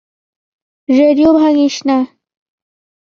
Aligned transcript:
Radio 0.89 1.29
ভাঙ্গিস 1.33 1.75
না! 1.87 1.97